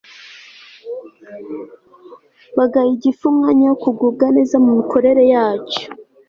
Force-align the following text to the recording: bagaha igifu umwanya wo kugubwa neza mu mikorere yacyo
bagaha 2.57 2.89
igifu 2.95 3.23
umwanya 3.31 3.65
wo 3.69 3.77
kugubwa 3.83 4.25
neza 4.35 4.55
mu 4.63 4.69
mikorere 4.77 5.23
yacyo 5.33 5.83